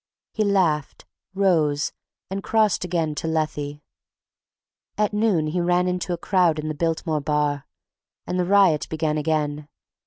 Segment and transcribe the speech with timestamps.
[0.33, 1.05] He laughed,
[1.35, 1.93] rose,
[2.31, 3.81] and crossed again to Lethe....
[4.97, 7.67] At noon he ran into a crowd in the Biltmore bar,
[8.25, 9.67] and the riot began again.